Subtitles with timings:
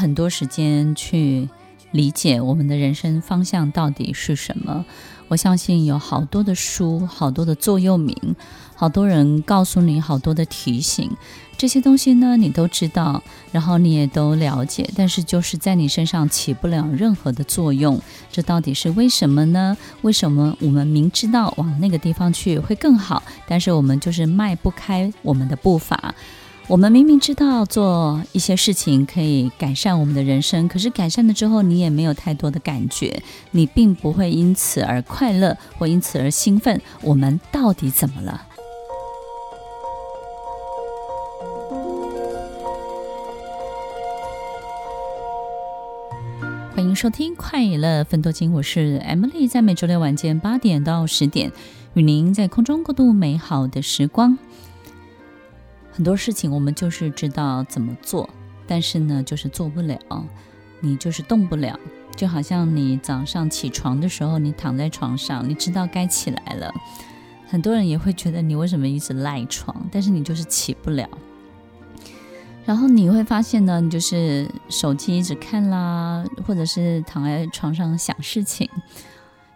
[0.00, 1.46] 很多时间去
[1.90, 4.86] 理解我们的人生方向到底是什么？
[5.28, 8.16] 我相信有好多的书，好多的座右铭，
[8.74, 11.08] 好多人告诉你好多的提醒，
[11.56, 18.00] 这些东西呢，你都知道，然后你也都了解，但是就是在你身上起不了任何的作用。
[18.32, 19.76] 这到底是为什么呢？
[20.02, 26.14] 为什么我们明知道往那个地方去会更好，但是我们就是迈不开我们的步伐？
[26.70, 36.80] 我们明明知道做一些事情可以改善我们的人生，可是改善了之后，你也没有太多的感觉，你并不会因此而快乐或因此而兴奋。
[37.02, 38.46] 我们到底怎么了？
[46.76, 51.50] 欢迎收听《快乐芬多精》，我是 Emily，在每周六晚间八点到十点，
[51.94, 54.38] 与您在空中共度美好的时光。
[55.92, 58.28] 很多事情我们就是知道怎么做，
[58.66, 59.98] 但是呢，就是做不了，
[60.80, 61.78] 你就是动不了。
[62.16, 66.72] 就好像你早上起床的时候，你躺在床上，你知道该起来了。
[67.48, 71.08] 很多人也会觉得你为什么一直赖床，但是你就是起不了。
[72.64, 78.68] 然后你会发现呢，你就是手机一直看啦，或者是躺在床上想事情。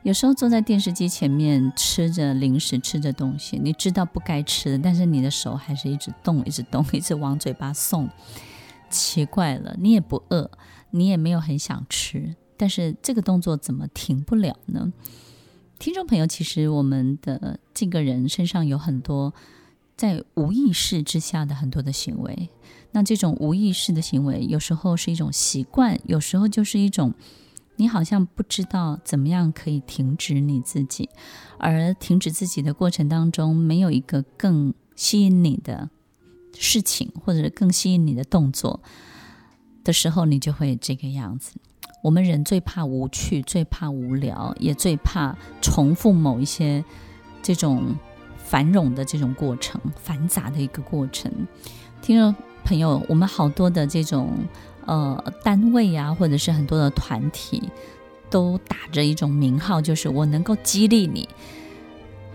[0.04, 8.06] 有时候坐在电视机前面吃着零食，吃着东西，你知道不该吃的，但是你的手还是一直动，一直动，一直往嘴巴送。
[8.90, 10.50] 奇怪了，你也不饿，
[10.90, 14.92] 你也没有很想吃，但是这个动作怎么停不了呢？
[15.78, 19.32] 听众朋友，其实我们的这个人身上有很多
[19.96, 22.50] 在无意识之下的很多的行为，
[22.92, 27.14] 那这种无意识的行为，有时候是一种习惯，有时候就是一种。
[27.76, 31.08] 你好像不知道怎么样可以停止你自己，
[31.58, 35.90] 而停止自己的过程当中，没有一个更吸引你的
[36.56, 38.80] 事情，或者更吸引你的动作
[39.82, 41.52] 的时候，你就会这个样子。
[42.02, 46.84] 我们人最怕无趣，最怕无聊，也最怕重复某一些
[47.42, 47.96] 这种
[48.38, 51.32] 繁荣的这种过程，繁杂的一个过程。
[52.00, 52.32] 听众
[52.62, 54.30] 朋友，我们好多的这种。
[54.86, 57.62] 呃，单位啊，或者是很多的团体，
[58.28, 61.28] 都打着一种名号，就是我能够激励你，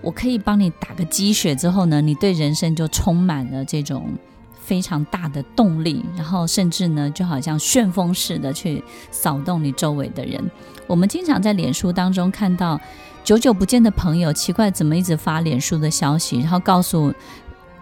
[0.01, 4.09] 我可以帮你打个鸡血之后呢，你对人生就充满了这种
[4.61, 10.43] 非常大的动力，然后甚至呢，就好像旋风似的去扫动你周围的人。
[10.87, 12.79] 我们经常在脸书当中看到
[13.23, 17.13] 久久不见的朋友，奇怪怎么一直发脸书的消息，然后告诉。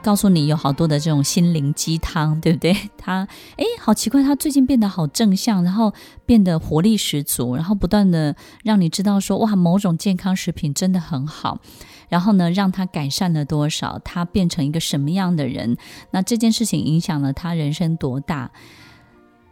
[0.07, 2.73] 告诉你有好多的这种心灵鸡汤，对不对？
[2.97, 5.93] 他哎，好奇怪，他最近变得好正向，然后
[6.25, 11.59] 变得活力十足，然后不断的让你知道说，哇，某种健康食品真的很好，
[12.07, 15.75] 然后呢，让他改善了多少，他变成一个什么样的人？
[16.11, 18.49] 那这件事情影响了他人生多大？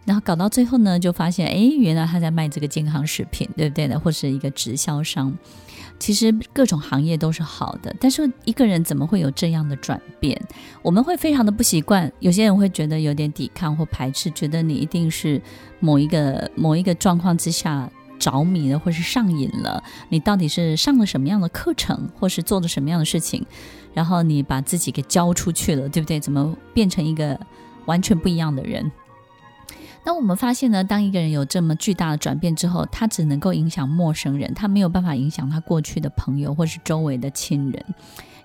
[0.05, 3.99] 然后搞到最后呢，就发现，哎，原来他在卖这个健康食品，对不对呢？
[3.99, 5.37] 或是一个直销商。
[5.97, 10.39] 其实各种行业都是好的，但是一个人怎么会有这样的转变？
[10.81, 15.41] 我们会非常的不习惯，有些人会觉得有点抵抗或排斥，觉得你一定是
[15.79, 17.89] 某一个某一个状况之下
[18.19, 19.83] 着迷了，或是上瘾了。
[20.09, 23.45] 你到底是上了什么样的课程，或是做了什么样的事情，
[23.93, 26.19] 然后你把自己给交出去了，对不对？
[26.19, 27.39] 怎么变成一个
[27.85, 28.91] 完全不一样的人？
[30.05, 37.85] 那我们发现呢，当一个人有这么巨大的转变之后，他只能够影响陌生人，他没有办法影响他过去的朋友或是周围的亲人，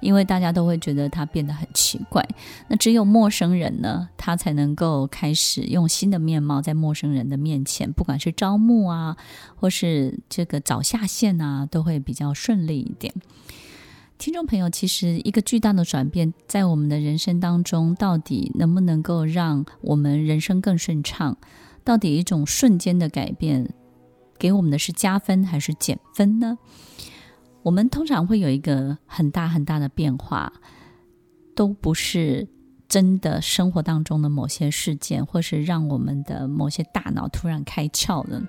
[0.00, 2.26] 因为大家都会觉得他变得很奇怪。
[2.69, 9.17] 那只有陌生人呢，他才能够开始用新的面貌在陌生人的面前，不管是招募啊，
[9.55, 13.12] 或是这个找下线啊，都会比较顺利一点。
[14.20, 21.38] 听众朋友，其实一个巨大的转变，在我们的人生当中，到底能不能够让我们人生更顺畅？
[21.84, 23.72] 到底一种瞬间的改变，
[24.38, 26.58] 给我们的是加分还是减分呢？
[27.62, 30.52] 我们通常会有一个很大很大的变化，
[31.56, 32.46] 都不是
[32.90, 38.43] 真的生活当中的某些事件，或是让我们的某些大脑突然开窍了。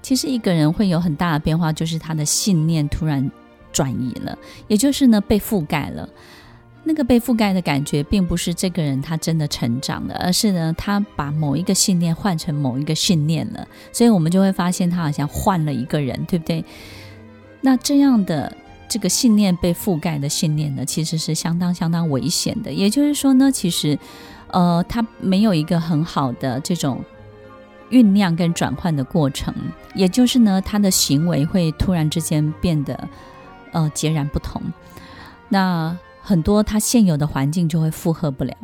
[0.00, 3.28] 其实一个人会有很大的变化，就是他的信念突然。
[3.72, 4.36] 转移了，
[4.68, 6.08] 也就是呢被覆盖了。
[6.84, 13.66] 那个被覆盖的感觉，并不是这个人他真的成长了，而是呢他把某一个信念换成某一个信念了。
[13.92, 16.64] 所以我们就会发现他好像换了一个人，对不对？
[17.60, 18.54] 那这样的
[18.88, 22.72] 这个信念被覆盖的信念呢，其实是相当相当危险的。
[22.72, 23.98] 也就是说呢，其实
[24.48, 27.02] 呃他没有一个很好的这种。
[27.90, 29.54] 酝酿跟转换的过程，
[29.94, 33.06] 也就是呢，他的行为会突然之间变得
[33.72, 34.62] 呃截然不同，
[35.48, 38.54] 那很多他现有的环境就会负荷不了。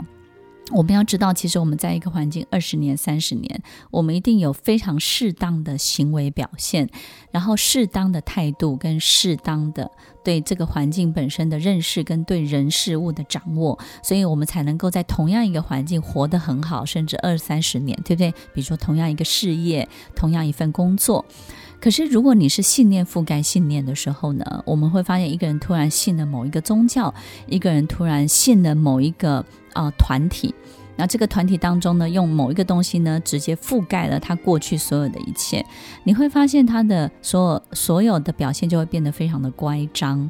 [0.71, 6.91] 我们要知道，其实我们在一个环境二十年、三十年，我们一定有非常适当的行为表现，
[7.31, 9.91] 然后适当的态度跟适当的
[10.23, 18.31] 对这个环境本身的认识跟对人事物的掌握，所以我们才能够在同样一个环境活得很好，甚至二三十年，对不对？
[18.53, 21.25] 比如说同样一个事业，同样一份工作。
[21.81, 27.15] 可是，如果你是信念覆盖信念的时候呢，我们会发现一个人突然信了某一个宗教，
[27.47, 29.45] 一个人突然信了某一个、
[29.75, 30.53] 呃、团体，
[30.97, 35.65] 那这个团体当中呢，用某一个东西呢，直接覆盖了他过去所有的一切，
[36.03, 40.29] 你会发现他的所有所有的表现就会变得非常的乖张，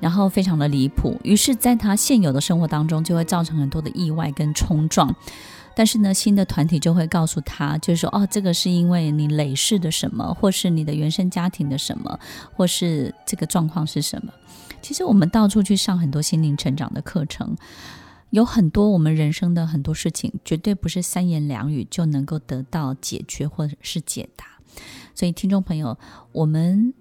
[0.00, 5.14] 然后非常的离谱，于是，在他现有的生活当中，就会造成很多的意外跟冲撞。
[5.76, 12.18] 但是呢，新的团体就会告诉他，就是说，哦，这个是因为你累世的什么，或是你的原生家庭的什么，
[12.54, 14.32] 或是这个状况是什么。
[14.80, 17.54] 其实我们到处去上很多心灵成长的课程，
[18.30, 24.46] 有很多我们人生的很多事情，绝对不是三言两语就能够得到解决或者是解答。
[25.14, 25.98] 所以，听众朋友，
[26.32, 26.94] 我们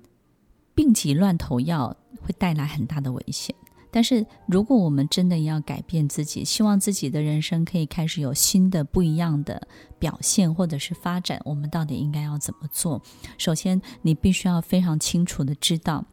[0.73, 3.55] 病急乱投药会带来很大的危险。
[3.95, 13.01] 但是，如果我们真的要改变自己，希望自己的人生可以开始有新的、不一样的表现或者是发展，我们到底应该要怎么做？
[13.37, 16.03] 首先，你必须要非常清楚的知道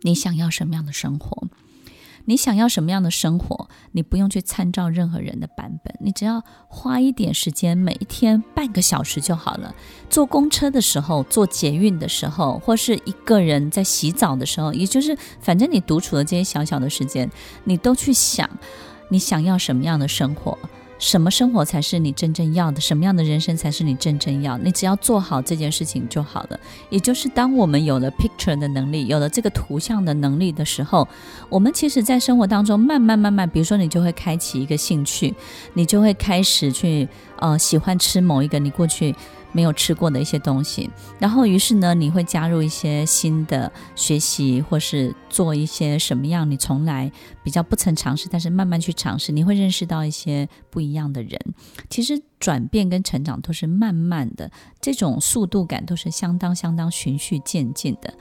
[0.00, 1.46] 你想要什么样的生活。
[2.26, 3.68] 你想要什么样的生活？
[3.92, 9.74] 你不用去参照任何人的版本，你只要花一点时间，每一天半个小时就好了。
[10.08, 17.30] 坐公车的时候，坐捷运的时候，或是一个人在洗澡的时候，也就是反正你独处的这些小小的时间，
[17.64, 18.48] 你都去想
[19.08, 20.58] 你想要什么样的生活。
[21.00, 22.80] 什么生活才是你真正要的？
[22.80, 24.56] 什么样的人生才是你真正要？
[24.58, 26.60] 你只要做好这件事情就好了。
[26.90, 31.08] 也就是当我们有了 picture 的能力，有了这个图像的能力的时候，
[31.48, 35.34] 我们其实在生活当中慢慢慢慢，比如说你就会开启一个兴趣，
[35.72, 37.08] 你就会开始去
[37.38, 39.14] 呃喜欢吃某一个你过去。
[39.52, 40.88] 没有吃过的一些东西，
[41.18, 47.10] 然后于是呢，你会加入一些新的学习，或是做一些什么样你从来
[47.42, 51.38] 比较不曾尝试，但是慢慢去尝试，你会认识到一些不一样的人。
[51.88, 54.50] 其实转变跟成长都是慢慢的，
[54.80, 58.14] 这种速度感都是相当相当循序渐进的。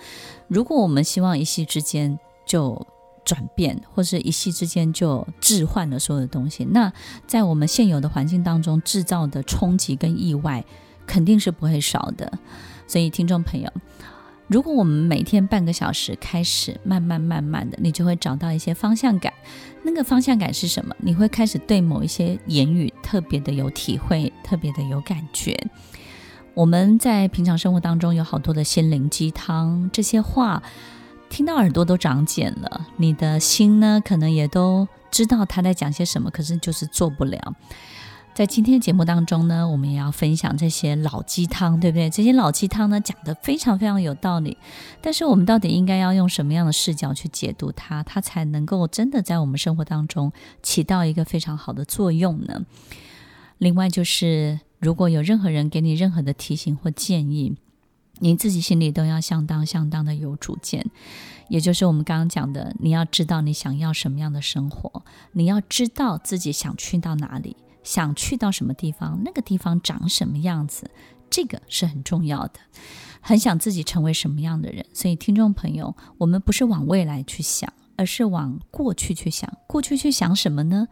[0.47, 2.87] 如果我们希望一夕之间就
[3.23, 6.91] 转变，或是一夕之间就置换了所有的东西，那
[7.27, 10.65] 在我们现有的环境当中制造的冲击跟意外。
[11.09, 12.31] 肯定是不会少的，
[12.85, 13.71] 所以听众朋友，
[14.45, 19.33] 如果我们每天半个小时开始，慢慢慢慢的，你就会找到一些方向感。
[19.81, 20.95] 那个方向感是什么？
[20.99, 25.57] 你会开始对某一些言语特别的有体会，特别的有感觉。
[26.53, 30.61] 我们在平常生活当中有好多的心灵鸡汤，这些话
[31.27, 37.55] 听到耳朵都长茧了，你的心呢，可能也都知道他在讲些什么，可是就是做不了。
[38.39, 42.09] 在今天节目当中呢，我们也要分享这些老鸡汤，对不对？
[42.09, 44.57] 这些老鸡汤呢，讲得非常非常有道理。
[45.01, 50.31] 但是我们到底应该要用什么样的视角去解读它，它才能够真的在我们生活当中
[50.63, 52.61] 起到一个非常好的作用呢？
[53.57, 57.57] 另外就是，如果有任何人给你任何的提醒或建议，
[58.19, 60.85] 你自己心里都要相当相当的有主见。
[61.49, 65.03] 也就是我们刚刚讲的，你要知道你想要什么样的生活，
[65.33, 67.57] 你要知道自己想去到哪里。
[67.89, 70.91] 想去到什么地方，那个地方长什么样子，
[71.27, 72.59] 这个是很重要的。
[73.19, 79.51] 很想自己成为什么样的人，所以听众朋友，我们不是往未来去想，而是往过去去想。
[79.65, 80.87] 过去去想什么呢？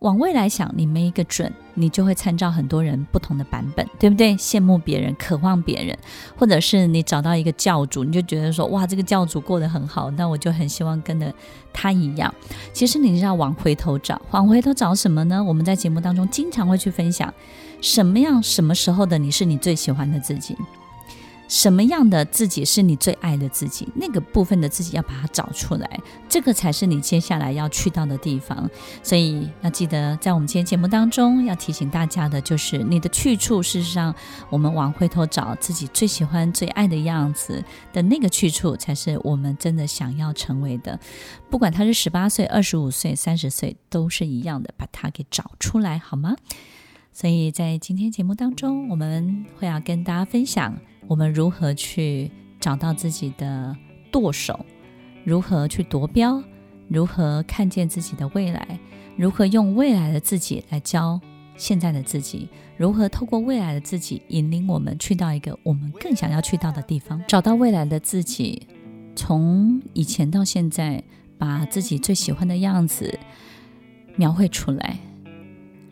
[0.00, 4.34] 往未来想，你没一个准，你就会参照很多人不同的版本，对不对？
[4.34, 5.96] 羡慕别人，渴望别人，
[6.34, 11.30] 或者是你找到一个教主，你就觉得说，哇，这个教主过得很好，那我就很希望跟着
[11.70, 12.34] 他一样。
[12.72, 15.44] 其实你是要往回头找，往回头找什么呢？
[15.44, 17.32] 我们在节目当中经常会去分享，
[17.82, 20.56] 什么样、什么时候的你是你最喜欢的自己。
[21.50, 23.88] 什么样的自己是你最爱的自己？
[23.96, 28.70] 那个部分的自己要把它找出来，这个才是你接下来要去到的地方。
[29.02, 34.14] 所以要记得，在我们今天节目当中要提醒大家的就是，你的去处，事实上，
[34.48, 41.00] 我们往回头找自己最喜欢、最爱的样子的那个去处，才是我们真的想要成为的。
[41.50, 46.36] 不管他是十八岁、二十五岁、三十岁，都是一样的，把它给找出来，好吗？
[47.12, 50.78] 所以在今天节目当中，我们会要跟大家分享。
[51.10, 53.76] 我们如何去找到自己的
[54.12, 54.64] 舵手？
[55.24, 56.40] 如何去夺标？
[56.86, 58.78] 如何看见自己的未来？
[59.16, 61.20] 如何用未来的自己来教
[61.56, 62.48] 现在的自己？
[62.76, 67.20] 如何透过未来的自己引领我们去到一个我们更想要去到的地方？
[67.26, 68.68] 找到未来的自己，
[69.16, 71.02] 从以前到现在，
[71.36, 73.18] 把自己最喜欢的样子
[74.14, 74.96] 描绘出来。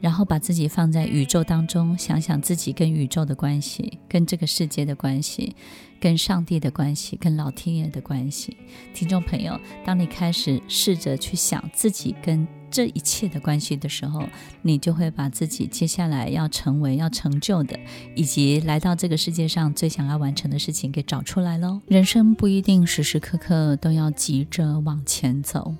[0.00, 5.57] 然后把自己放在宇宙当中，想想自己跟宇宙的关系，跟这个世界的关系，
[5.99, 8.57] 跟上帝的关系，跟老天爷的关系。
[8.95, 14.23] 听众朋友，当你开始试着去想自己跟这一切的关系的时候，
[14.62, 17.78] 你就会把自己接下来要成为、要成就的，
[18.14, 21.81] 以及来到这个世界上最想要完成的事情给找出来喽。
[21.88, 25.75] 人生不一定时时刻刻都要急着往前走，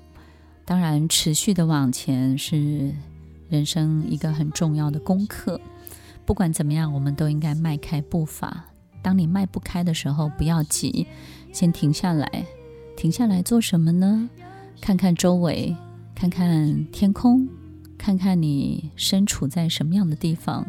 [0.65, 2.93] 当然，持续的往前是。
[3.49, 5.59] 人生一个很重要的功课，
[6.25, 8.65] 不管怎么样，我们都应该迈开步伐。
[9.01, 11.07] 当你迈不开的时候，不要急，
[11.51, 12.45] 先停下来。
[12.95, 14.29] 停下来做什么呢？
[14.81, 15.75] 看看周围，
[16.13, 17.47] 看看天空，
[17.97, 20.67] 看看你身处在什么样的地方，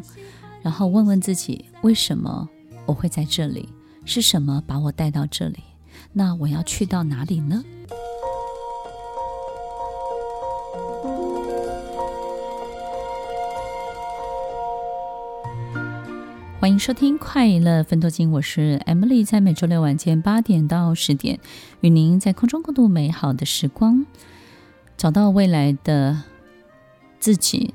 [0.61, 2.49] 然后问问自己：为什么
[2.85, 3.67] 我会在这里？
[4.05, 5.59] 是什么把我带到这里？
[6.13, 7.63] 那我要去到哪里呢？
[16.61, 21.39] 欢迎收听《快乐分多金》，我是 Emily，在每周六晚间八点到十点，
[21.79, 24.05] 与您在空中共度美好的时光，
[24.95, 26.21] 找到未来的
[27.19, 27.73] 自己。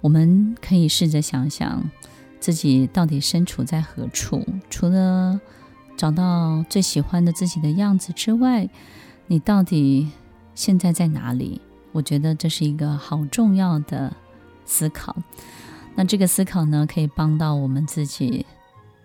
[0.00, 1.88] 我们可以试着想想，
[2.40, 4.44] 自己到底身处在何处？
[4.68, 5.40] 除了
[5.96, 8.68] 找到最喜欢的自己的样子之外，
[9.28, 10.10] 你到底
[10.56, 11.60] 现在在哪里？
[11.92, 14.16] 我觉得这是一个好重要的
[14.64, 15.16] 思考。
[15.96, 18.44] 那这个思考呢，可以帮到我们自己，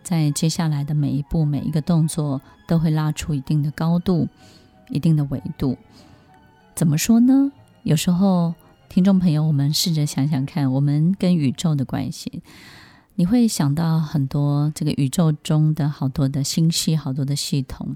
[0.02, 4.28] 在接下来的每一步、每一个动作，都会拉出一定的高度、
[4.90, 5.78] 一定的维度。
[6.74, 7.52] 怎么说呢？
[7.84, 8.56] 有时候，
[8.90, 12.42] 听众朋友，我们试着想想看，我们跟宇宙的关系，
[13.16, 17.96] 你会想到很多这个宇宙中的好多的星系、好多的系统。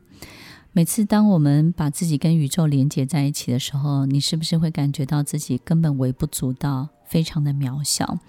[0.71, 8.19] 每次当我们把自己跟宇宙连接在一起的时候，你是不是会感觉到自己根本微不足道，非常的渺小？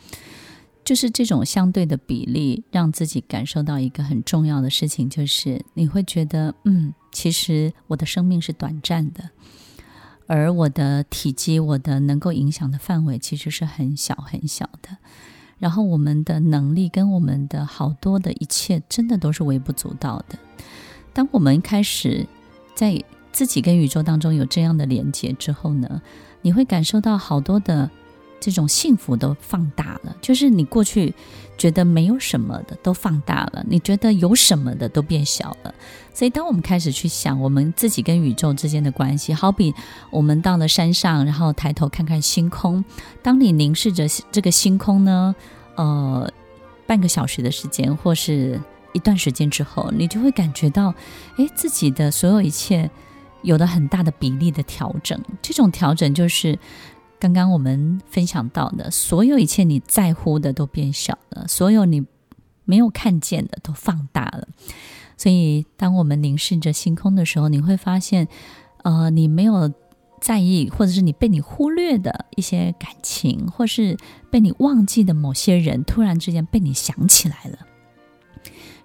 [0.85, 9.31] 就是这种相对的比例，让自己感受到一个很重要的事情，就是你会觉得，嗯，其实我的生命是短暂的，
[10.27, 14.91] 而我的体积，我的能够影响的范围，其实是很小很小的。
[15.59, 20.39] 然后我们的能力跟我们的好多的一切，真的都是微不足道的。
[21.15, 22.27] 当我们开始
[22.75, 26.03] 在自己跟宇宙当中有这样的连接之后呢，
[26.43, 27.91] 你会感受到好多的。
[28.45, 31.15] 这种幸福都放大了，就是你过去
[31.57, 35.75] 觉得没有什么的都放大了，你觉得有什么的都变小了。
[36.13, 39.73] 所以，当我们开始去想我们自己跟宇宙之间的关系，好比
[40.11, 42.85] 我们到了山上，然后抬头看看星空。
[43.23, 45.35] 当你凝视着这个星空呢，
[45.77, 46.31] 呃，
[46.87, 48.61] 半个小时的时间或是
[48.93, 50.95] 一段时间之后，你就会感觉到，
[51.39, 52.91] 诶，自己的所有一切
[53.41, 55.19] 有了很大的比例的调整。
[55.41, 56.59] 这种调整就是。
[57.25, 62.05] 刚刚我们分享到的所有一切你在乎的都变小了，所有你
[62.67, 64.47] 没有看见的都放大了。
[65.17, 68.29] 所以，当我们凝视着星空的时候，你会发现，
[68.83, 69.73] 呃，你没有
[70.21, 73.97] 在意，或者是你被你忽略的一些感情，或是
[74.31, 77.64] 被你忘记的某些人，突然之间被你想起来了。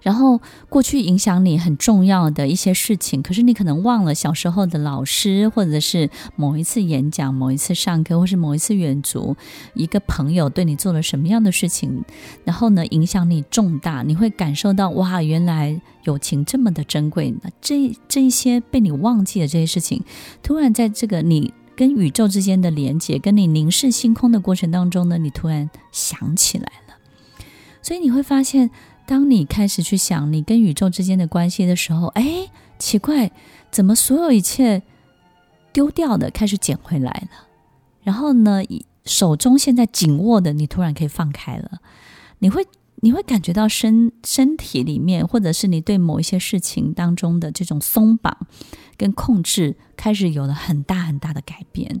[0.02, 9.36] 然后过去影响你很重要的一些事情，可是你可能忘了小时候的老师，或者是某一次演讲、某一次上课，或是某一次远足，
[9.74, 12.04] 一个朋友对你做了什么样的事情，
[12.44, 17.34] 然后呢，影响你重大，你会感受到哇，原来友情这么的珍贵。
[17.42, 20.02] 那这这一些被你忘记的这些事情，
[20.42, 26.94] 突然在这个你跟宇宙之间的连接，跟你凝视星空的过程当中呢，你突然想起来了，
[27.82, 28.70] 所以你会发现。
[29.10, 32.48] 当你开始去想你跟宇宙之间的关系的时候，哎，
[32.78, 33.32] 奇怪，
[33.68, 34.84] 怎么所有一切
[35.72, 37.48] 丢掉的开始捡回来了？
[38.04, 38.62] 然后呢，
[39.04, 41.80] 手中现在紧握的，你突然可以放开了。
[42.38, 42.64] 你会
[43.00, 48.46] 你会感觉到身身体里面，或者是你对某一些事情当中的这种松绑
[48.96, 52.00] 跟控制，开始有了很大很大的改变。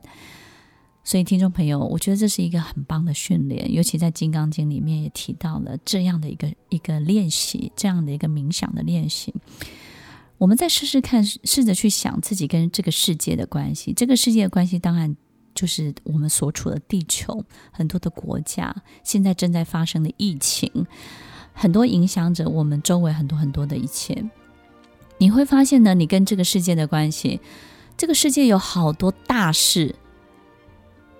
[1.02, 9.34] 所以，听众朋友，我觉得这是一个很棒的训练，尤其在《金刚经》里面也提到了这样的一个一个练习，这样的一个冥想的练习。
[10.36, 13.92] 我们再试试看，试着去想自己跟这个世界的关系。
[13.92, 15.16] 这个世界的关系，当然
[15.54, 20.70] 就是我们所处的地球，很多的国家现在正在发生的疫情，
[21.52, 24.22] 很多影响着我们周围很多很多的一切。
[25.18, 27.40] 你会发现呢，你跟这个世界的关系，
[27.96, 29.94] 这个世界有好多大事。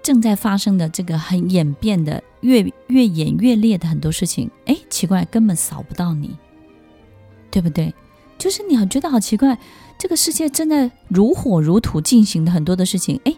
[0.02, 6.36] 正在发生的这个很演变的越越演越烈的很多事情，哎，奇怪，根本扫不到你，
[7.50, 7.94] 对不对？
[8.38, 9.58] 就是你很觉得好奇怪，
[9.98, 13.34] 这个世界正在如火如荼进行的很多的事情，哎，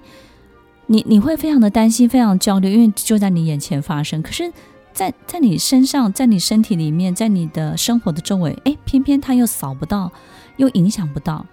[0.86, 4.22] 你你会非常的担心，非常焦虑，因为就在你眼前发生。
[4.22, 4.52] 可是
[4.92, 10.12] 在，在你身上，在你身体里面，在你的生活的周围，哎，偏偏它又扫不到，
[10.58, 11.44] 又影响不到。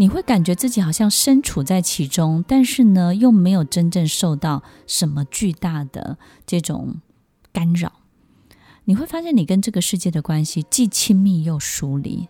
[0.00, 6.98] 你会感觉自己好像身处在其中，但是呢，又没有真正受到什么巨大的这种
[7.52, 7.92] 干扰。
[8.84, 12.28] 你会发现，你跟这个世界的关系既亲密又疏离，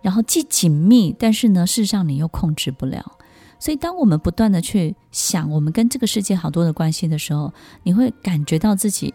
[0.00, 3.18] 然后既紧密，但是呢，事实上你又控制不了。
[3.58, 7.52] 所以，当我们不断的去想我们跟这个世界好多的关系的时候，
[7.82, 9.12] 你会感觉到自己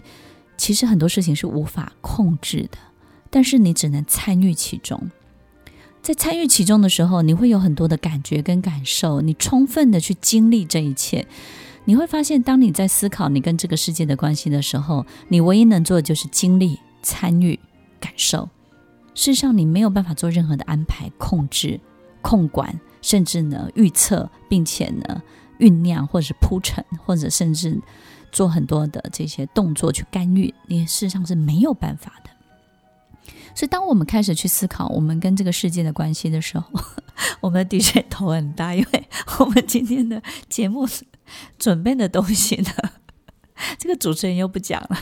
[0.55, 2.77] 其实很多事情是无法控制的，
[3.31, 5.09] 但是你只能参与其中。
[6.01, 11.27] 在参与其中的时候，你会有很多的感觉跟感受，你充分的去经历这一切，
[11.83, 17.59] 你会发现，当你在思考你跟这个世界的关系的时候，你唯一能做的就是经历、参与、
[17.99, 18.47] 感受。
[19.13, 21.79] 事实上，你没有办法做任何的安排、控制、
[22.21, 25.21] 控管，甚至呢预测，并且呢
[25.59, 27.77] 酝酿，或者是铺陈，或者甚至
[28.31, 32.29] 做很多的这些动作去干预，你事实上是没有办法的。
[33.55, 36.65] 所以，当我们开始去思考我们跟这个世界的关系的时候，
[37.41, 39.07] 我们的的确头很大，因为
[39.39, 40.87] 我们今天的节目
[41.57, 42.71] 准备的东西呢，
[43.79, 44.97] 这个主持人又不讲了。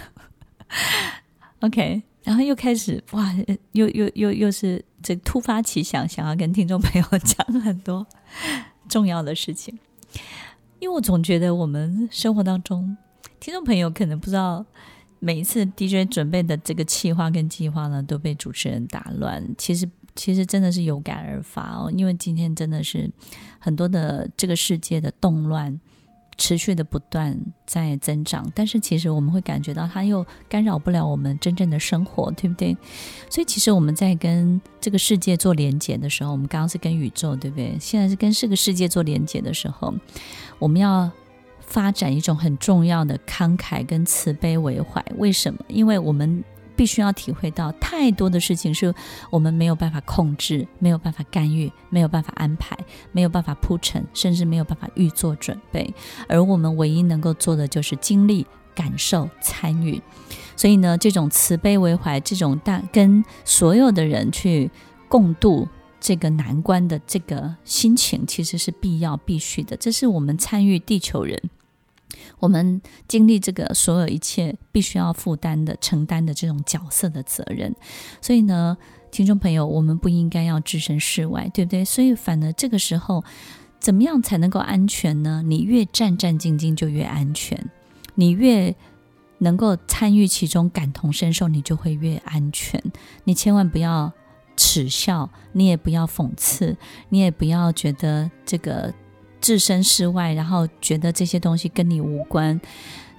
[1.59, 3.35] OK，然后又开始哇，
[3.73, 8.07] 又又又又是这突发奇想，想要跟听众朋友讲很多
[8.87, 9.77] 重要的事情，
[10.79, 12.95] 因为我总觉得我们生活当中，
[13.39, 14.65] 听众朋友可能不知道。
[15.25, 19.43] 每一次 DJ 准备的这个企划跟计划呢，都被主持人打乱。
[19.57, 23.09] 其实，其实真的是有感而发哦，因为今天真的是
[23.57, 25.81] 很多的这个世界的动乱
[26.37, 32.77] 持续的不断在增长，但是其实我们会感觉到它又干扰不了我们真正的生活，对不对？
[33.27, 37.75] 所以，其实我们在跟这个世界做连接的时候，我们刚刚是跟宇宙，对不对？
[37.79, 39.91] 现在是跟这个世界做连接的时候，
[40.59, 41.11] 我们要。
[41.67, 45.59] 发展一种很重要的慷慨跟慈悲为怀，为什么？
[45.67, 46.43] 因为我们
[46.75, 48.93] 必须要体会到，太多的事情是
[49.29, 52.77] 我们没有办法控制、没有办法干预、没有办法安排、
[53.11, 55.93] 没有办法铺陈，甚至没有办法预做准备。
[56.27, 60.01] 而我们唯一能够做的就是经历、感受、参与。
[60.55, 64.69] 所以呢，这种慈悲为怀，这种大跟所有的人去
[65.07, 65.67] 共度。
[65.97, 71.41] 这个难关的这个心情其实是必要必须的，这是我们参与地球人，
[72.39, 77.75] 我们经历这个所有一切必须要负担的、承担的这种角色的责任。
[78.21, 78.77] 所以呢，
[79.11, 81.85] 听众朋友，我们不应该要置身事外，对不对？
[81.85, 83.23] 所以反而这个时候，
[83.79, 85.43] 怎么样才能够安全呢？
[85.45, 87.69] 你越战战兢兢就越安全，
[88.15, 88.75] 你越
[89.39, 92.81] 能够参与其中、感同身受，你就会越安全。
[93.23, 94.11] 你千万不要。
[94.57, 96.77] 耻笑，你也不要讽刺，
[97.09, 98.93] 你也不要觉得这个
[99.45, 102.59] 置身事外，然后觉得这些东西跟你无关。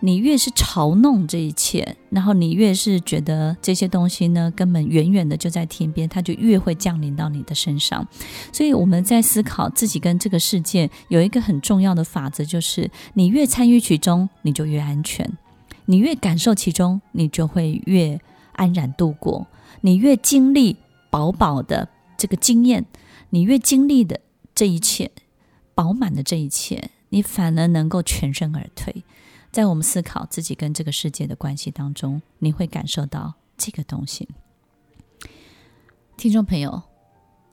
[0.01, 8.07] 你越是嘲弄这一切，然后你越是觉得这些东西呢，根本远远的就在天边，它就越会降临到你的身上。
[8.53, 15.25] 所以我们在思考自己跟这个世界有一个很重要的法则，就是你越参与其中，你就越安全；
[15.85, 18.21] 你越感受其中，你就会越
[18.53, 19.47] 安然度过；
[19.83, 20.77] 你越经历。
[21.09, 22.85] 饱饱的这个经验，
[23.31, 24.21] 你越经历的
[24.55, 25.11] 这一切，
[25.77, 29.05] 饱满的这一切，你反而能够全身而退。
[29.53, 34.29] 在我们思考自己跟这个世界的关系当中，你会感受到这个东西。
[36.17, 36.83] 听众朋友，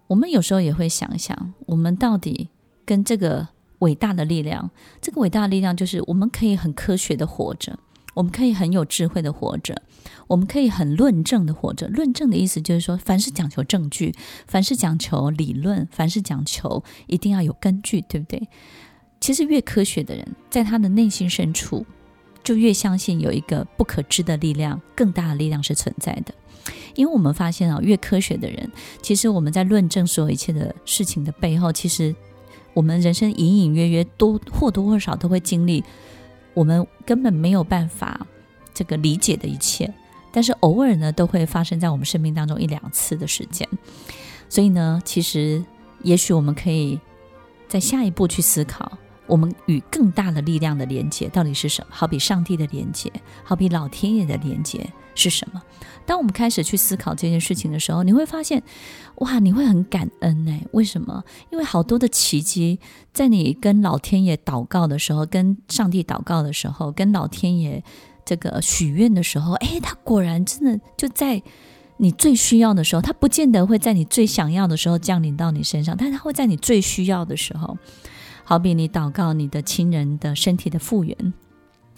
[0.07, 2.49] 我们有时候也会想一想，我们到底
[2.85, 7.77] 跟这个伟大的力量，这个伟大的力量就是我们可以很科学的活着。
[8.13, 9.81] 我们可以很有智慧的活着，
[10.27, 11.87] 我们可以很论证的活着。
[11.87, 14.13] 论证的意思就是说，凡是讲求证据，
[14.47, 18.47] 凡是讲求理论，凡是讲求一定要有根据，对不对？
[19.19, 21.85] 其实越科学的人，在他的内心深处，
[22.43, 26.33] 就越相信有一个不可知的力量，更大的力量是存在的。
[26.95, 32.13] 因为我们发现啊，越科学的人，其实我们在论证所有一切的事情的背后，其实
[32.73, 35.83] 我们人生隐隐约约都或多或少都会经历
[36.53, 38.25] 我们根本没有办法
[38.73, 39.93] 这个理解的一切，
[40.31, 43.67] 但是偶尔呢，都会发生在我们生命当中一两次的时间。
[44.49, 45.63] 所以呢，其实
[46.01, 46.99] 也许我们可以
[47.67, 48.91] 在下一步去思考，
[49.25, 51.87] 我们与更大的力量的连接到底是什么？
[51.91, 53.11] 好比上帝的连接，
[53.43, 55.61] 好比老天爷的连接是什么？
[56.05, 58.61] 当我们开始去思考这件事情的时候，你会发现，
[59.15, 60.61] 哇，你会很感恩哎！
[60.71, 61.23] 为什么？
[61.49, 62.79] 因为好多的奇迹，
[63.13, 67.81] 在你跟老天爷祷告的时候，跟上帝祷告的时候，跟老天爷
[68.25, 71.41] 这个许愿的时候，哎，他果然真的就在
[71.97, 77.77] 你最需要的时候，他不见得会在你最想要的时候降临到你身上，但他会在你最需要的时候，
[78.43, 81.33] 好比你祷告你的亲人的身体的复原。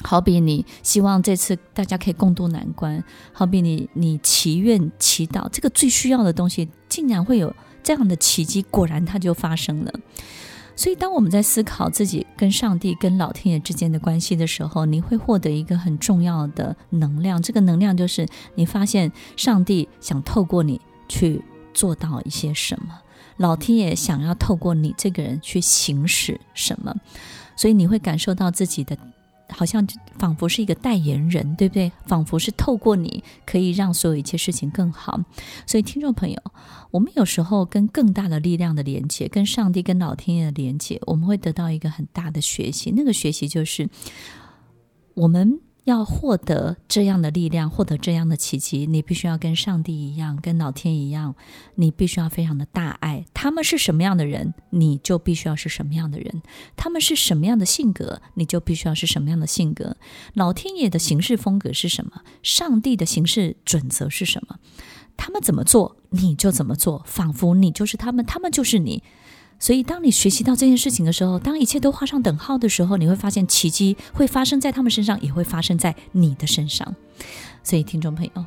[0.03, 9.93] 好比你希望这次大家可以共度难关，好比你你祈愿祈祷这个最需要的东西，竟然会有这样的奇迹，果然它就发生了。
[10.75, 17.41] 所以，当我们在思考自己跟上帝、跟老天爷之间的关系的时候，你会获得一个很重要的能量。
[17.41, 21.41] 这个能量就是你发现上帝想透过你去
[21.73, 22.99] 做到一些什么，
[23.37, 26.93] 老天爷想要透过你这个人去行使什么，
[27.55, 28.97] 所以你会感受到自己的。
[29.49, 29.85] 好像
[30.17, 31.91] 仿佛是一个代言人，对不对？
[32.05, 35.19] 仿佛是透过你可以让所有一切事情更好。
[35.65, 36.41] 所以，听众朋友，
[36.91, 42.91] 我们有时候跟更大的力量的连接，跟上帝、跟老天爷的连接，我们会得到一个很大的学习。
[42.95, 43.89] 那个学习就是
[45.13, 45.59] 我们。
[45.85, 51.35] 要获得这样的力量，获得这样的奇迹，你必须要跟上帝一样，跟老天一样，
[51.75, 53.23] 你必须要非常的大爱。
[53.35, 56.41] 他们是什么样的人，你就必须要是什么样的人；
[56.75, 59.95] 他们是什么样的性格，你就必须要是什么样的性格。
[60.33, 62.21] 老天爷的行事风格是什么？
[62.41, 64.57] 上帝的行事准则是什么？
[65.15, 69.03] 他们怎么做，你就怎么做，仿佛你就是他们，他们就是你。
[69.57, 76.93] 所以，当你学习到这件事情的时候，当一切都画上等号的时候，你会发现奇迹会发生在他们身上，也会发生在你的身上。
[77.63, 78.45] 所以，听众朋友，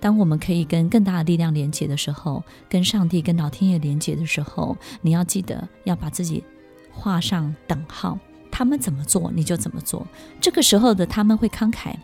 [0.00, 6.42] 当我们可以跟更大的力量连接的时候，跟上帝、跟老天爷连接的时候，你要记得要把自己
[6.90, 8.18] 画上等号。
[8.50, 10.06] 他们怎么做，你就怎么做。
[10.40, 11.94] 这个时候的他们会慷慨，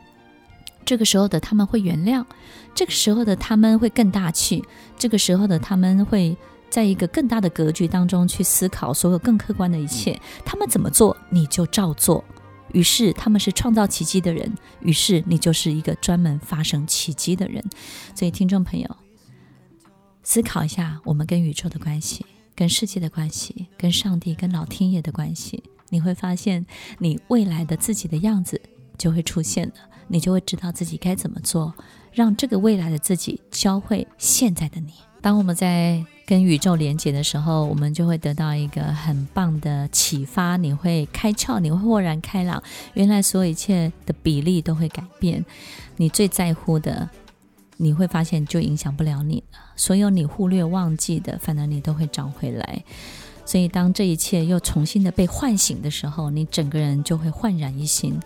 [0.84, 2.26] 这个时候的他们会原谅，
[2.74, 4.64] 这个时候的他们会更大气，
[4.98, 6.36] 这个时候的他们会。
[6.70, 12.24] 在一个更大的格局当中去思考所有更客观的一切，他们怎么做你就照做。
[12.72, 14.48] 于是他们是创造奇迹的人，
[14.80, 17.60] 于是你就是一个专门发生奇迹的人。
[18.14, 18.96] 所以听众朋友，
[20.22, 26.64] 思考一下我们跟宇宙的关系、跟世界的关系、跟上帝、跟老天爷的关系，你会发现
[26.98, 28.60] 你未来的自己的样子
[28.96, 29.74] 就会出现了，
[30.06, 31.74] 你就会知道自己该怎么做，
[32.12, 34.92] 让这个未来的自己教会现在的你。
[35.20, 40.56] 当我们在跟宇宙连接的时候，我们就会得到一个很棒的启发。
[40.56, 42.62] 你会开窍，你会豁然开朗。
[42.94, 45.44] 原来所有一切的比例都会改变。
[45.96, 47.10] 你最在乎的，
[47.78, 49.58] 你会发现就影响不了你了。
[49.74, 52.84] 所有你忽略、忘记的，反而你都会找回来。
[53.44, 58.16] 所以，当这一切又重新的被唤醒的时候，你整个人就会焕然一新。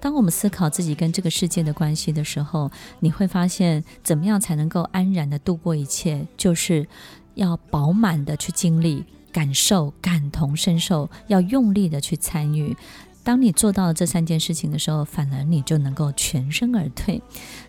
[0.00, 6.88] 当我们思考自己跟这个世界的关系的时候，你会发现，怎么样才能够安然的度过一切，就是。
[7.34, 12.76] 要饱满的去经历、感受、感同身受，要用力的去参与。
[13.24, 17.22] 当你做到这三件事情的时候，反而你就能够全身而退。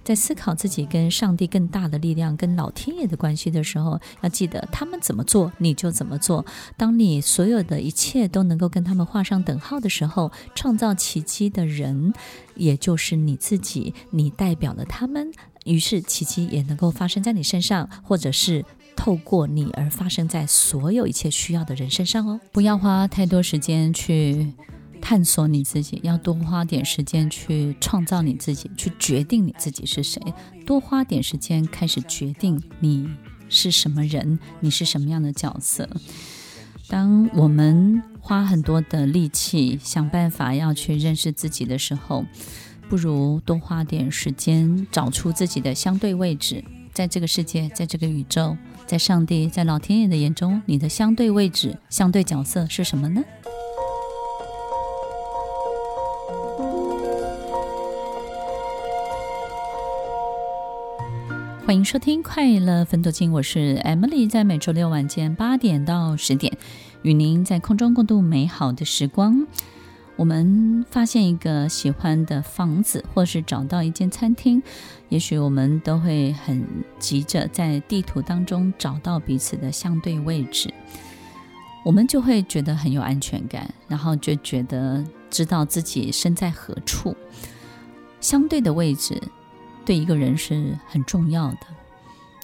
[0.04, 6.43] 在思考自己跟上帝更大的力量、跟老天爷的关系的时候，要记得他们怎么做，你就怎么做。
[6.76, 12.12] 当你所有的一切都能够跟他们画上等号的时候，创造奇迹的人，
[12.56, 15.32] 也就是你自己，你代表了他们，
[15.65, 18.65] 于是奇迹也能够发生在你身上，或者是。
[18.96, 22.40] 透过你而发生在所有一切需要的人身上哦！
[22.52, 24.54] 不要花太多时间去
[25.02, 30.22] 探索你自己，要多花点时间去创造你自己，去决定你自己是谁。
[30.66, 33.10] 多花点时间开始决定你
[33.50, 35.90] 是什么人，你是什么样的角色。
[36.88, 42.26] 当我们花很多的力气想办法要去认识自己的时候，
[42.90, 48.56] 不如多花点时间找出自己的相对位置，在这个世界，在这个宇宙。
[48.86, 53.24] 在上帝、在老天爷的眼中，你的相对位置、相对角色是什么呢？
[61.66, 66.56] 欢迎收听《快乐分多金》，我是 Emily，在每周六晚间八点到十点，
[67.02, 69.48] 与您在空中共度美好的时光。
[70.15, 74.62] 我们发现一个喜欢的房子，或是找到一间餐厅，
[75.10, 76.63] 也许我们都会很
[76.99, 80.71] 急着在地图当中找到彼此的相对位置，
[81.84, 87.15] 我们就会觉得很有安全感，然后就觉得知道自己身在何处。
[88.21, 89.19] 相对的位置
[89.84, 91.67] 对一个人是很重要的。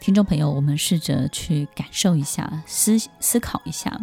[0.02, 4.02] 听众朋友，我们试着去感受一下，思思考一下，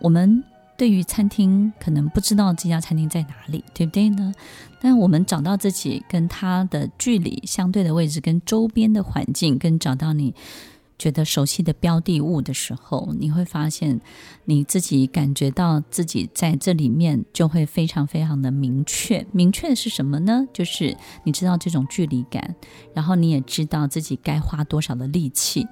[0.00, 0.42] 我们。
[0.76, 4.32] 对于餐厅，可能不知道这家餐厅在哪里，对不对呢？
[4.80, 10.34] 但我们找到自己跟它的距离相对的位置，跟周边的环境，跟找到你
[10.98, 14.00] 觉得熟悉的标的物的时候，你会发现
[14.44, 19.24] 你自己感觉到自己在这里面就会非常非常的明确。
[19.32, 20.46] 明确的是什么呢？
[20.52, 22.54] 就是你知道这种距离感，
[22.92, 25.66] 然后你也知道自己该花多少的力气，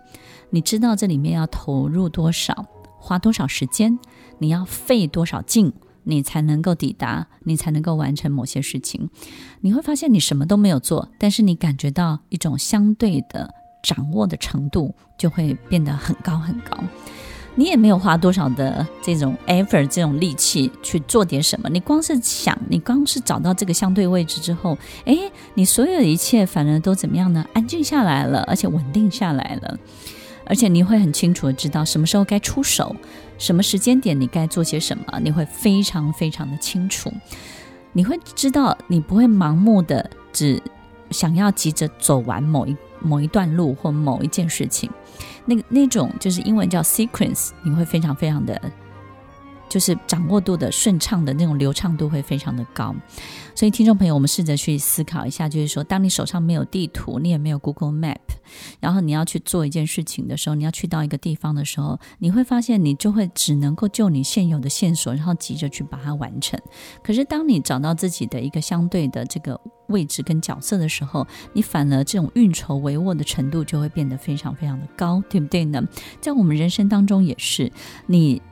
[0.51, 2.67] 你知道这里面要投入多少。
[3.03, 3.99] 花多少时间，
[4.39, 5.73] 你要费多少劲，
[6.05, 9.11] 你才能够抵达，你才能够完成某些事情。
[9.61, 16.79] 你会发现你什么都没有做，但是你感觉到一种相对的掌握的程度就会变得很高很高。
[17.55, 27.45] 你也没有花多少的这种 effort 这种力气去做点什么，你光是想，你光是找到这个相对位置之后，诶，你所有的一切反而都怎么样呢？
[27.53, 29.77] 安静下来了，而且稳定下来了。
[30.53, 32.95] 而且你会很清楚的知道什么时候该出手，
[33.39, 37.11] 什么时间点你该做些什么，你会非常非常的清楚。
[37.95, 40.63] 你会知道，你不会盲目的只
[41.11, 44.91] 想要急着走完某一某一段路或某一件事情。
[45.47, 48.61] 那个那种就是英文叫 sequence，你会非常非常的。
[49.73, 52.95] 就是掌握度的顺畅的那种流畅度会非常的高，
[53.55, 58.19] 所以听众朋友，我们试着去思考一下，就是说，当你手上没有地图，你也没有 Google Map，
[58.81, 66.61] 然后你要去做一件事情的时候，你要去到一个地方的时候，你会发现你就会只能够就你现有的线索，然后急着去把它完成。
[67.03, 75.83] 可是当你找到自己的一个相对的这个位置跟角色的时候，你反而这种运筹帷幄的程度就会变得非常非常的高，对不对呢？
[76.21, 77.73] 在我们人生当中也是，
[78.07, 78.43] 你。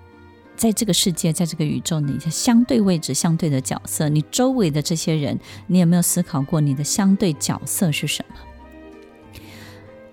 [0.61, 8.35] 在这个世界，在这个宇宙，你的相对位置、相对的角色，你周围的这些人，你有没有思考过你的相对角色是什么？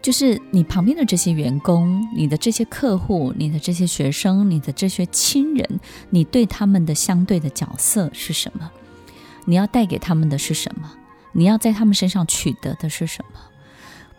[0.02, 5.82] 就是你旁边的这些员工、你的这些客户、你的这些学生、你的这些亲人，
[6.12, 8.72] 你对他们的相对的角色是什么？
[9.44, 10.90] 你要带给他们的是什么？
[11.34, 13.40] 你要在他们身上取得的是什么？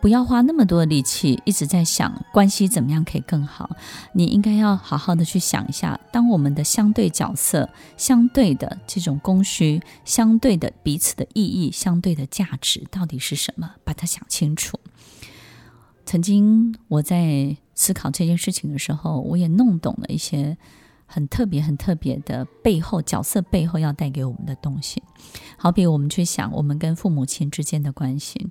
[0.01, 3.71] 不要花那么多力气，一直在想关系怎么样可以更好。
[4.13, 13.73] 你应该要好好的去想一下，当我们的相对角色、相对的这种供需、相对的彼此的意义、相对的价值到底是什么？
[13.83, 14.79] 把它想清楚。
[16.07, 20.57] 曾经我在思考这件事情的时候，我也弄懂了一些。
[21.11, 25.03] 很特别、很特别的背后角色背后要带给我们的东西，
[25.57, 28.47] 好比我们去想我们跟父母亲之间的关系，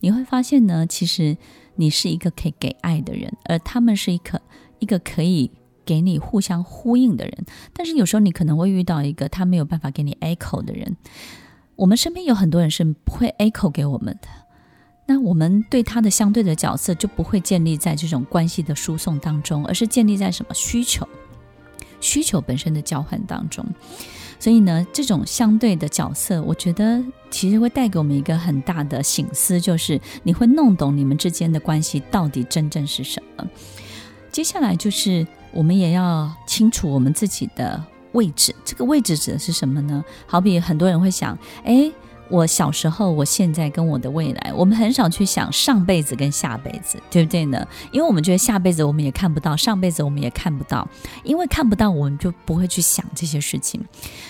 [0.00, 1.36] 你会发现呢，其实
[1.76, 4.42] 你是一个可以给爱的人，而他们是一个
[4.80, 5.52] 一个可以
[5.84, 7.44] 给你互相呼应的人。
[7.72, 10.96] 但是有时候你可能会遇到一个他没有办法给你 echo 的人。
[11.76, 14.28] 我们身边有很多人是不会 echo 给我们的，
[15.06, 21.08] 那我们对他的相对的角色就不会建立在这种关系的输送当中，而是建立在什么需求？
[22.00, 23.64] 需求本身的交换当中，
[24.38, 33.46] 所以呢，这种相对的角色，我觉得其实会带给我们一个很大的醒思，就是你会弄懂你们之间的关系到底真正是什么。
[34.32, 37.82] 接下来就是我们也要清楚我们自己的
[38.12, 40.04] 位置，这个位置指的是什么呢？
[40.26, 41.92] 好比很多人会想，诶。
[42.30, 47.66] 我小时候，我现在跟我的未来，我们很少去想上辈子跟下辈子，对不对呢？
[47.90, 50.88] 因为我们觉得下辈子我们也看不到，上辈子我们也看不到，
[51.24, 53.84] 因为看不到，我们就不会去想这些事情。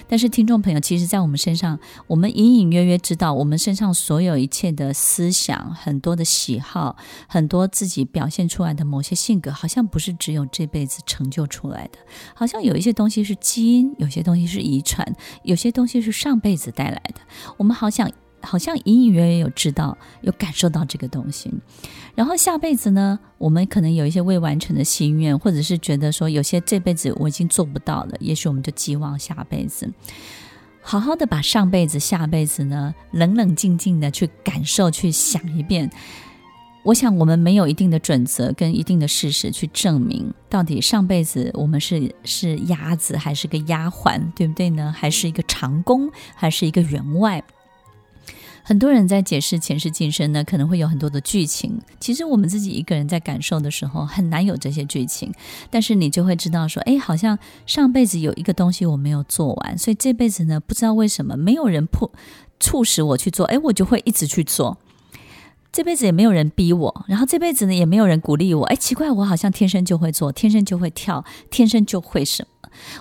[0.08, 6.96] 但是听众朋友，其实，在我们身上，我们隐隐约约知道，我们身上所有一切的思想、很多的喜好、
[7.28, 11.98] 很多自己表现出来的某些性格，好像不是只有这辈子成就出来的，
[12.34, 15.06] 好像有一些东西是基因，有些东西是遗传，
[15.42, 17.20] 有些东西是上辈子带来的。
[17.58, 17.89] 我们好。
[17.90, 21.52] 好像好像隐隐约约有知道，有感受到这个东西。
[22.14, 29.92] 然后下辈子呢，我们可能有一些未完成的心愿，或者是觉得说有些这辈子我已经做不到了，也许我们就寄望下辈子。
[30.80, 35.90] 好好的把上辈子、下辈子呢，冷冷静静的去感受、去想一遍。
[36.82, 44.94] 我想我们没有一定的准则跟一定的事实去证明，到底上辈子我们是是鸭子还是个丫鬟，对不对呢？
[44.96, 47.44] 还是一个长工，还是一个员外？
[48.70, 51.76] 很多人在解释前世今生呢，可能会有很多的剧情。
[51.98, 55.34] 其实我们自己一个人在感受的时候，很难有这些剧情。
[55.70, 62.12] 但是你就会知道说，哎，好像上辈子有一个东西我没有做完，所以这辈子呢，不知道为什么没有人迫
[62.60, 64.78] 促使我去做，哎，我就会一直去做。
[65.72, 68.64] 这辈子也没有人逼我，然后这辈子呢，也没有人鼓励我。
[68.66, 72.49] 哎，奇怪，我好像天生就会做，天生就会跳，天生就会什么。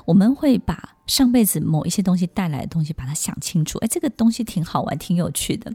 [0.05, 3.77] 我们会把上辈子某一些东西带来的东西，把它想清楚。
[3.79, 5.73] 哎，这个东西挺好玩，挺有趣的。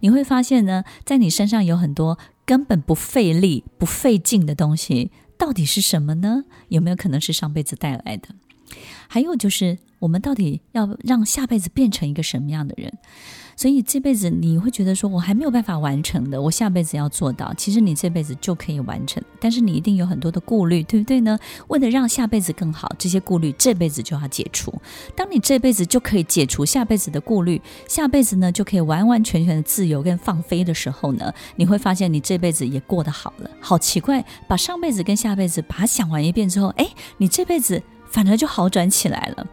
[0.00, 6.44] 你会发现呢，在你身上有很多根本不费力、不费劲的东西，到底是什么呢？
[6.68, 8.28] 有没有可能是上辈子带来的？
[9.08, 12.92] 还有就是，我们到底要让下辈子变成一个什么样的人？
[13.54, 17.52] 所以这辈子你会觉得说，我还没有办法完成的，我下辈子要做到。
[17.58, 21.38] 其实你这辈子就可以完成，但是你一定有很多的顾虑，对不对呢？
[21.68, 24.72] 为了让下辈子更好，这些顾虑这辈子就要解除。
[25.14, 33.50] 当你这辈子就可以解除下辈子的顾虑，下辈子呢就可以完完全全的自由跟放飞的时候呢，你会发现你这辈子也过得好了。
[33.60, 39.46] 好奇怪，把上辈子跟下辈子把它想完一遍之后，哎，你这辈子反而就好转起来了。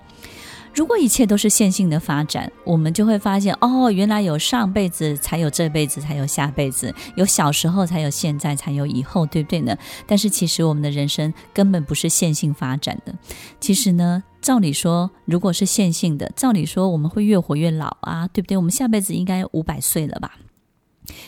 [0.77, 9.75] 如果一切都是线性的发展，我们就会发现，哦，原来有上辈子才有这辈子，才有下辈子，有小时候才有现在，才有以后，对不对呢？
[10.05, 13.15] 但是其实我们的人生根本不是线性发展的。
[13.59, 18.55] 其实呢，照理说，如果是线性的，照理说我们会越活越老啊，对不对？
[18.55, 20.33] 我们下辈子应该五百岁了吧？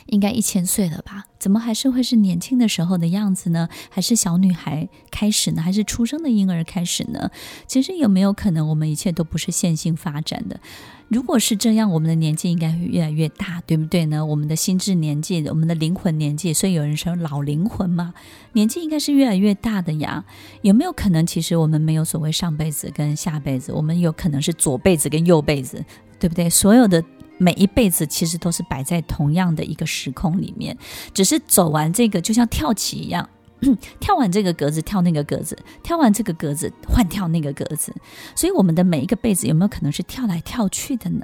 [0.08, 1.26] 应该一千岁了吧？
[1.40, 3.70] 怎么还是会是年轻的时候的样子呢？
[3.90, 5.62] 还是小女孩开始呢？
[5.62, 7.32] 还是出生的婴儿开始呢？
[7.66, 10.60] 其实有没有可能，我们一切都不是线性发展的？
[11.08, 14.24] 如果是这样，我们的年纪应该会越来越大，对不对呢？
[14.24, 18.14] 我们的心智年纪，我们的灵魂年纪，所以有人说老灵魂嘛，
[18.54, 20.24] 年纪应该是越来越大的呀。
[20.62, 25.84] 有没有可能，其实我们没有所谓上辈子跟下辈子，我们有可能是左辈子跟右辈子，
[26.20, 26.50] 对不对？
[26.50, 27.04] 所有的。
[27.40, 30.78] 每一辈子其实都是摆在同样的一个时空里面，
[31.14, 33.28] 只是走完这个就像跳棋一样，
[34.00, 37.94] 跳完这个格子跳那个格子，跳完这个格子换跳那个格子。
[38.36, 41.24] 所以我们的每一个辈子有没有可能是跳来跳去的呢？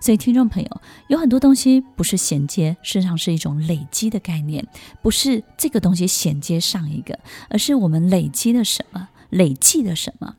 [0.00, 4.66] 所以听众朋友，有很多东西不是衔接，事实上是一种累积的概念，
[5.00, 9.08] 不是这个东西衔接上一个，而是我们累积了什么。
[9.32, 10.36] 累积的什么？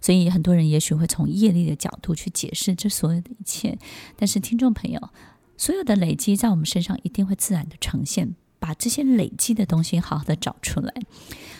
[0.00, 3.78] 所以很多人也许会从业力的角度去解释这所有的一切。
[4.16, 5.10] 但是听众朋友，
[5.56, 8.34] 所有的累积在我们身上一定会自然的呈现。
[8.58, 10.92] 把这些累积的东西好好的找出来，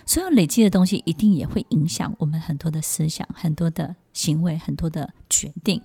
[0.06, 5.82] 所有累积的东西一定也会影响我们很多的思想、很多的行为、很多的决定。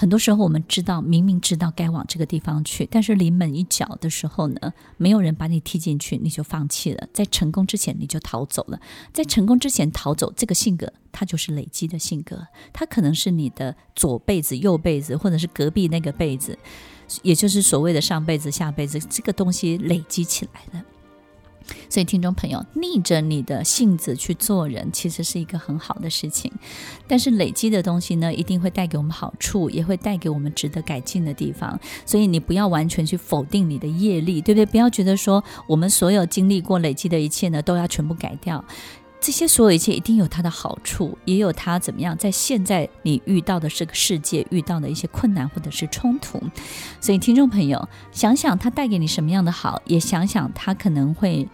[0.00, 7.06] 很多时候，我们知道，明明知道该往这个地方去，但是临门一脚的时候呢，没有人把你踢进去，你就放弃了。
[7.12, 8.80] 在成功之前，你就逃走了。
[9.12, 12.46] 在成功之前逃走，这个性格，它就是累积的性格。
[12.72, 16.58] 它可能是你的左辈子、右辈子，或者是隔壁那个辈子，
[17.20, 20.82] 也就是所谓的上辈子、下辈子，这个东西累积起来了。
[21.88, 26.50] 所以，听众朋友，逆着你的性子去做人，其实是一个很好的事情。
[27.06, 31.78] 但是，累积的东西呢，一定会带给我们好处，也会带给我们值得改进的地方。
[32.04, 34.66] 所以，你不要完全去否定你的业力，对不对？
[34.66, 38.64] 不要觉得说，我们所有经历过累积的一切呢，都要全部改掉。
[39.22, 46.42] 这些所有一切一定有它的好处，也有它怎么样，在现在你遇到的这个世界遇到的一些困难或者是冲突，
[47.02, 51.46] 所以听众朋友想想它带给你什么样的好，也想想它可能会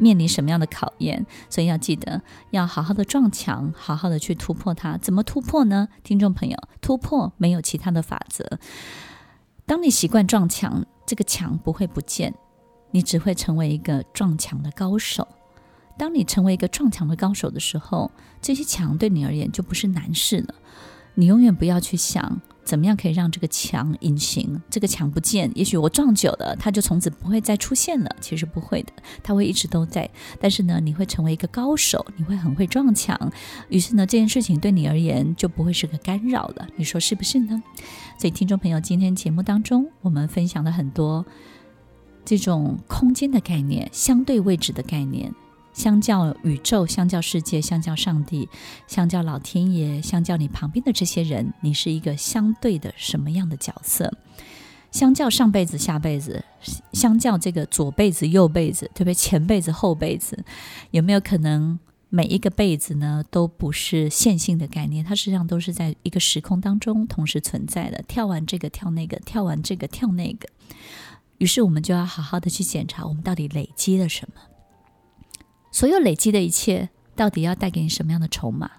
[0.00, 1.24] 面临什么样的考验。
[1.48, 4.96] 所以要记得要好好的撞墙，好好的去突破它。
[4.96, 5.88] 怎么突破呢？
[6.02, 8.58] 听众朋友，突破没有其他的法则。
[9.66, 12.34] 当你习惯撞墙，这个墙不会不见，
[12.90, 15.28] 你只会成为一个撞墙的高手。
[15.96, 18.10] 当你成为一个撞墙的高手的时候，
[18.40, 20.54] 这些墙对你而言就不是难事了。
[21.14, 25.50] 你永远不要去想怎么样可以让这个墙隐形，这个墙不见。
[25.54, 28.16] 也许我撞久了，它就从此不会再出现了。
[28.20, 28.92] 其实不会的，
[29.22, 30.08] 它会一直都在。
[30.40, 33.18] 但是呢，你会成为一个高手，你会很会撞墙。
[33.68, 36.68] 于是呢，这件事情对你而言就不会是个干扰了。
[36.76, 37.62] 你说是不是呢？
[38.18, 41.24] 所以，听众朋友，今天节目当中我们分享了很多
[42.24, 45.34] 这种空间的概念、相对位置的概念。
[45.80, 48.46] 相较宇宙，相较世界，相较上帝，
[48.86, 54.12] 相较老天爷，相较你旁边的这些人，你是一个相对的什么样的角色？
[54.90, 56.44] 相较上辈子、下辈子，
[56.92, 59.14] 相较这个左辈子、右辈子，特别？
[59.14, 60.44] 前辈子、后辈子，
[60.90, 61.78] 有没有可能
[62.10, 65.02] 每一个辈子呢都不是线性的概念？
[65.02, 68.04] 它实际上都是在一个时空当中同时存在的。
[68.06, 70.46] 跳完这个，跳那个；跳完这个，跳那个。
[71.38, 74.42] 于是我们就要好好的去检查，我们到底累积了什么。
[75.70, 78.70] 所有累积的一切，到底要带给你什么样的筹码？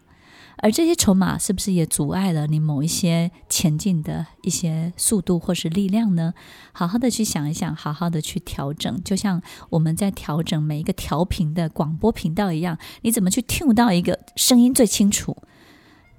[0.57, 6.35] 而这些筹码是不是也阻碍了你某一些前进的一些速度或是力量呢？
[6.71, 9.41] 好好的去想一想，好好的去调整，就像
[9.71, 15.35] 我们在调整每一个调频的广播频道一样，你怎么去听到一个声音最清楚？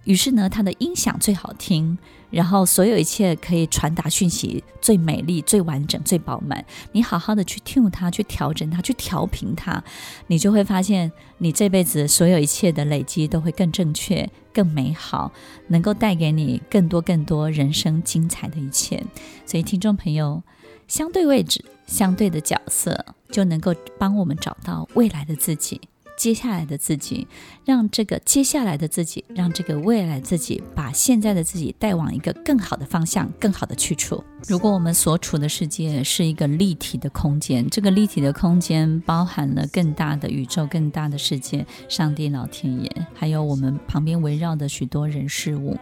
[0.04, 1.96] 于是呢，它的音响最好听，
[2.32, 6.64] 然后所有一切可以传达讯息最美丽、最完整、最饱满。
[6.90, 9.80] 你好好的去 tune 它，去调整它，去调频它，
[10.26, 15.30] 你就会发现，你这辈子所有一切的累积都会更正确、更美好，
[15.68, 19.02] 能够带给你更多、更多人生精彩的一切。
[19.44, 20.42] 所以，听众朋友，
[20.88, 25.80] 相对位置、相对的角色，就能够帮我们找到未来的自己。
[26.16, 27.26] 接下来的自己，
[27.64, 34.22] 让这个接下来的自己，让这个未来自己，把现在的自己带往一个更好的方向、更好的去处。
[34.46, 45.76] 如果我们所处的世界是一个立体的空间，这个立体的空间包含了更大的宇宙、更大的世界、上帝、老天爷，还有我们旁边围绕的许多人事物。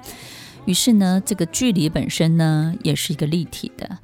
[0.66, 3.98] 于是呢，这个距离本身呢，也是一个立体的。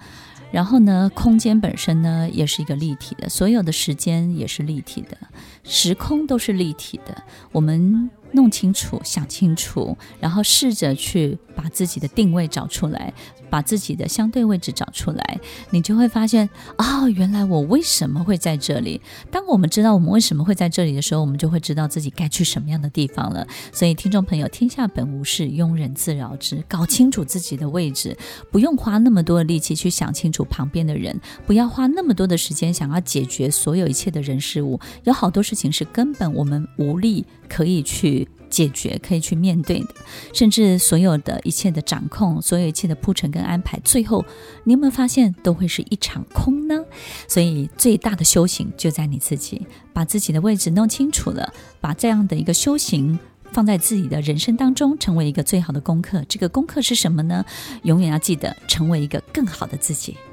[0.51, 5.17] 然后呢，空间本身呢，也是一个立体的，所有的时间也是立体的，
[5.65, 7.23] 时空都是立体的。
[7.53, 13.13] 我们弄清楚、想清楚，然后试着去把自己的定位找出来。
[13.49, 19.01] 把自己的相对位置找出来，你就会发现啊、哦，原来我为什么会在这里？
[19.31, 23.47] 当我们知道我们为什么会在这里的时候，我们就会知道自己该去什么样的地方了。
[23.73, 26.63] 所以，听众朋友，天下本无事，庸人自扰之。
[26.67, 28.19] 搞清楚自己的位置，
[28.51, 34.79] 不用花那么多的力气去想清楚旁边的人，不要花那么多的时间想要解决所有一切的人事物。
[35.05, 38.29] 有好多事情是根本我们无力可以去。
[38.49, 39.89] 解决可以去面对的，
[40.33, 44.25] 甚至所有的一切的掌控，所有一切的铺陈跟安排，最后
[44.63, 46.83] 你有没有发现都会是一场空呢？
[47.27, 53.19] 所以最大的修行就在你自己，把自己的位置弄清楚了，把这样的一个修行
[53.51, 56.25] 放在自己的人生当中，成为一个最好的功课。
[56.29, 57.45] 这个功课是什么呢？
[57.83, 60.17] 永远要记得成为一个更好的自己。